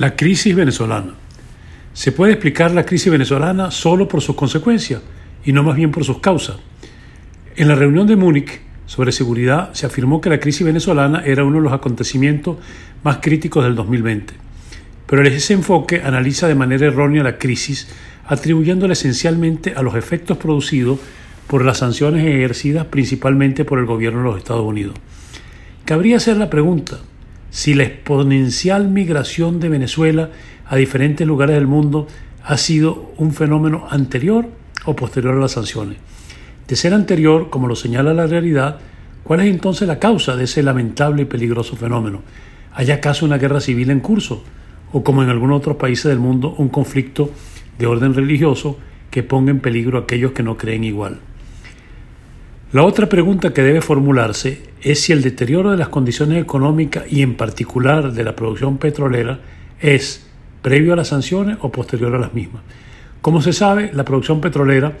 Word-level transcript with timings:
La 0.00 0.16
crisis 0.16 0.56
venezolana. 0.56 1.12
Se 1.92 2.10
puede 2.10 2.32
explicar 2.32 2.70
la 2.70 2.86
crisis 2.86 3.12
venezolana 3.12 3.70
solo 3.70 4.08
por 4.08 4.22
sus 4.22 4.34
consecuencias 4.34 5.02
y 5.44 5.52
no 5.52 5.62
más 5.62 5.76
bien 5.76 5.90
por 5.90 6.04
sus 6.04 6.20
causas. 6.20 6.56
En 7.54 7.68
la 7.68 7.74
reunión 7.74 8.06
de 8.06 8.16
Múnich 8.16 8.62
sobre 8.86 9.12
seguridad 9.12 9.74
se 9.74 9.84
afirmó 9.84 10.22
que 10.22 10.30
la 10.30 10.40
crisis 10.40 10.64
venezolana 10.64 11.22
era 11.26 11.44
uno 11.44 11.58
de 11.58 11.64
los 11.64 11.74
acontecimientos 11.74 12.56
más 13.04 13.18
críticos 13.18 13.62
del 13.62 13.74
2020. 13.74 14.32
Pero 15.06 15.22
ese 15.22 15.52
enfoque 15.52 16.00
analiza 16.02 16.48
de 16.48 16.54
manera 16.54 16.86
errónea 16.86 17.22
la 17.22 17.36
crisis, 17.36 17.88
atribuyéndola 18.26 18.94
esencialmente 18.94 19.74
a 19.76 19.82
los 19.82 19.96
efectos 19.96 20.38
producidos 20.38 20.98
por 21.46 21.62
las 21.62 21.76
sanciones 21.76 22.24
ejercidas 22.24 22.86
principalmente 22.86 23.66
por 23.66 23.78
el 23.78 23.84
gobierno 23.84 24.20
de 24.20 24.24
los 24.24 24.38
Estados 24.38 24.64
Unidos. 24.64 24.94
Cabría 25.84 26.16
hacer 26.16 26.38
la 26.38 26.48
pregunta, 26.48 27.00
si 27.50 27.74
la 27.74 27.84
exponencial 27.84 28.88
migración 28.88 29.60
de 29.60 29.68
Venezuela 29.68 30.30
a 30.66 30.76
diferentes 30.76 31.26
lugares 31.26 31.56
del 31.56 31.66
mundo 31.66 32.06
ha 32.44 32.56
sido 32.56 33.12
un 33.16 33.32
fenómeno 33.32 33.86
anterior 33.90 34.48
o 34.86 34.96
posterior 34.96 35.34
a 35.34 35.40
las 35.40 35.52
sanciones. 35.52 35.98
De 36.66 36.76
ser 36.76 36.94
anterior, 36.94 37.50
como 37.50 37.66
lo 37.66 37.74
señala 37.74 38.14
la 38.14 38.26
realidad, 38.26 38.78
¿cuál 39.24 39.40
es 39.40 39.46
entonces 39.46 39.88
la 39.88 39.98
causa 39.98 40.36
de 40.36 40.44
ese 40.44 40.62
lamentable 40.62 41.22
y 41.22 41.26
peligroso 41.26 41.76
fenómeno? 41.76 42.22
¿Hay 42.72 42.90
acaso 42.92 43.26
una 43.26 43.38
guerra 43.38 43.60
civil 43.60 43.90
en 43.90 44.00
curso? 44.00 44.44
¿O 44.92 45.02
como 45.02 45.22
en 45.22 45.28
algunos 45.28 45.58
otros 45.58 45.76
países 45.76 46.04
del 46.04 46.20
mundo, 46.20 46.54
un 46.56 46.68
conflicto 46.68 47.30
de 47.78 47.86
orden 47.86 48.14
religioso 48.14 48.78
que 49.10 49.22
ponga 49.22 49.50
en 49.50 49.60
peligro 49.60 49.98
a 49.98 50.02
aquellos 50.02 50.32
que 50.32 50.44
no 50.44 50.56
creen 50.56 50.84
igual? 50.84 51.18
La 52.72 52.84
otra 52.84 53.08
pregunta 53.08 53.52
que 53.52 53.62
debe 53.62 53.80
formularse 53.80 54.62
es 54.80 55.00
si 55.00 55.12
el 55.12 55.22
deterioro 55.22 55.72
de 55.72 55.76
las 55.76 55.88
condiciones 55.88 56.40
económicas 56.40 57.02
y 57.10 57.22
en 57.22 57.34
particular 57.34 58.12
de 58.12 58.22
la 58.22 58.36
producción 58.36 58.78
petrolera 58.78 59.40
es 59.80 60.30
previo 60.62 60.92
a 60.92 60.96
las 60.96 61.08
sanciones 61.08 61.58
o 61.62 61.72
posterior 61.72 62.14
a 62.14 62.20
las 62.20 62.32
mismas. 62.32 62.62
Como 63.22 63.42
se 63.42 63.52
sabe, 63.52 63.90
la 63.92 64.04
producción 64.04 64.40
petrolera 64.40 64.92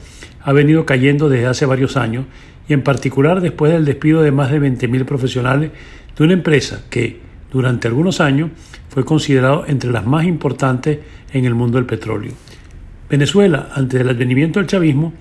ha 0.42 0.52
venido 0.52 0.84
cayendo 0.84 1.28
desde 1.28 1.46
hace 1.46 1.64
varios 1.64 1.96
años 1.96 2.24
y 2.68 2.72
en 2.72 2.82
particular 2.82 3.40
después 3.40 3.70
del 3.70 3.84
despido 3.84 4.20
de 4.22 4.32
más 4.32 4.50
de 4.50 4.60
20.000 4.60 5.04
profesionales 5.04 5.70
de 6.16 6.24
una 6.24 6.32
empresa 6.32 6.82
que 6.90 7.20
durante 7.52 7.86
algunos 7.86 8.20
años 8.20 8.50
fue 8.88 9.04
considerado 9.04 9.64
entre 9.68 9.92
las 9.92 10.04
más 10.04 10.24
importantes 10.24 10.98
en 11.32 11.44
el 11.44 11.54
mundo 11.54 11.78
del 11.78 11.86
petróleo. 11.86 12.32
Venezuela, 13.08 13.68
antes 13.76 14.00
del 14.00 14.08
advenimiento 14.08 14.58
del 14.58 14.66
chavismo, 14.66 15.12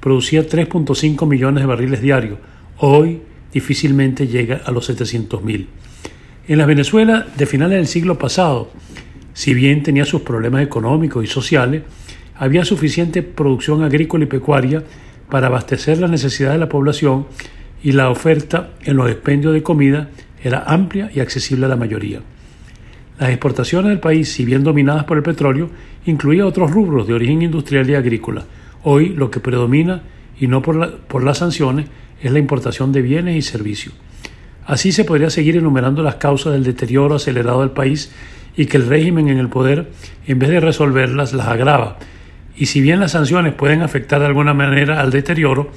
producía 0.00 0.46
3.5 0.46 1.26
millones 1.26 1.62
de 1.62 1.66
barriles 1.66 2.00
diarios. 2.00 2.38
Hoy 2.78 3.20
difícilmente 3.52 4.26
llega 4.26 4.60
a 4.64 4.70
los 4.70 4.88
700.000. 4.90 5.66
En 6.48 6.58
la 6.58 6.66
Venezuela 6.66 7.26
de 7.36 7.46
finales 7.46 7.76
del 7.76 7.86
siglo 7.86 8.18
pasado, 8.18 8.70
si 9.34 9.54
bien 9.54 9.82
tenía 9.82 10.04
sus 10.04 10.22
problemas 10.22 10.62
económicos 10.62 11.24
y 11.24 11.26
sociales, 11.26 11.82
había 12.36 12.64
suficiente 12.64 13.22
producción 13.22 13.82
agrícola 13.82 14.24
y 14.24 14.28
pecuaria 14.28 14.82
para 15.28 15.48
abastecer 15.48 15.98
las 15.98 16.10
necesidades 16.10 16.54
de 16.54 16.60
la 16.60 16.68
población 16.68 17.26
y 17.82 17.92
la 17.92 18.10
oferta 18.10 18.70
en 18.84 18.96
los 18.96 19.10
expendios 19.10 19.52
de 19.52 19.62
comida 19.62 20.08
era 20.42 20.64
amplia 20.66 21.10
y 21.14 21.20
accesible 21.20 21.66
a 21.66 21.68
la 21.68 21.76
mayoría. 21.76 22.20
Las 23.18 23.30
exportaciones 23.30 23.90
del 23.90 24.00
país, 24.00 24.32
si 24.32 24.44
bien 24.44 24.62
dominadas 24.62 25.04
por 25.04 25.16
el 25.16 25.22
petróleo, 25.22 25.68
incluían 26.06 26.46
otros 26.46 26.70
rubros 26.70 27.06
de 27.06 27.14
origen 27.14 27.42
industrial 27.42 27.90
y 27.90 27.94
agrícola, 27.94 28.44
Hoy 28.82 29.10
lo 29.10 29.30
que 29.30 29.40
predomina, 29.40 30.02
y 30.38 30.46
no 30.46 30.62
por, 30.62 31.22
las 31.24 31.38
sanciones, 31.38 31.86
es 32.22 32.32
la 32.32 32.38
importación 32.38 32.92
de 32.92 33.02
bienes 33.02 33.36
y 33.36 33.42
servicios. 33.42 33.94
Así 34.66 34.92
se 34.92 35.04
podría 35.04 35.30
seguir 35.30 35.56
enumerando 35.56 36.02
las 36.02 36.16
causas 36.16 36.52
del 36.52 36.64
deterioro 36.64 37.16
acelerado 37.16 37.60
del 37.60 37.70
país 37.70 38.12
y 38.56 38.66
que 38.66 38.76
el 38.76 38.86
régimen 38.86 39.28
en 39.28 39.38
el 39.38 39.48
poder, 39.48 39.90
en 40.26 40.38
vez 40.38 40.50
de 40.50 40.60
resolverlas, 40.60 41.32
las 41.32 41.48
agrava. 41.48 41.98
Y 42.56 42.66
si 42.66 42.80
bien 42.80 43.00
las 43.00 43.12
sanciones 43.12 43.54
pueden 43.54 43.82
afectar 43.82 44.20
de 44.20 44.26
alguna 44.26 44.52
manera 44.52 45.00
al 45.00 45.10
deterioro, 45.10 45.70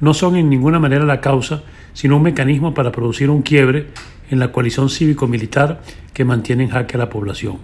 no 0.00 0.14
son 0.14 0.36
en 0.36 0.48
ninguna 0.48 0.78
manera 0.78 1.04
la 1.04 1.20
causa, 1.20 1.62
sino 1.92 2.16
un 2.16 2.22
mecanismo 2.22 2.72
para 2.72 2.92
producir 2.92 3.30
un 3.30 3.42
quiebre 3.42 3.88
en 4.30 4.38
la 4.38 4.52
coalición 4.52 4.88
cívico-militar 4.88 5.82
que 6.14 6.24
mantiene 6.24 6.64
en 6.64 6.70
jaque 6.70 6.96
a 6.96 6.98
la 6.98 7.10
población. 7.10 7.58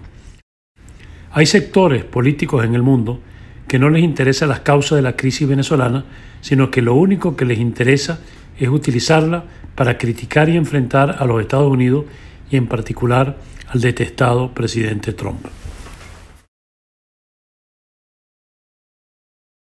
Hay 1.31 1.45
sectores 1.45 2.03
políticos 2.03 2.63
en 2.63 2.75
el 2.75 2.83
mundo 2.83 3.21
que 3.67 3.79
no 3.79 3.89
les 3.89 4.03
interesa 4.03 4.47
las 4.47 4.61
causas 4.61 4.95
de 4.95 5.01
la 5.01 5.15
crisis 5.15 5.47
venezolana, 5.47 6.05
sino 6.41 6.71
que 6.71 6.81
lo 6.81 6.95
único 6.95 7.35
que 7.35 7.45
les 7.45 7.59
interesa 7.59 8.19
es 8.57 8.69
utilizarla 8.69 9.43
para 9.75 9.97
criticar 9.97 10.49
y 10.49 10.57
enfrentar 10.57 11.17
a 11.19 11.25
los 11.25 11.41
Estados 11.41 11.71
Unidos 11.71 12.05
y 12.49 12.57
en 12.57 12.67
particular 12.67 13.37
al 13.67 13.81
detestado 13.81 14.51
presidente 14.53 15.13
Trump. 15.13 15.45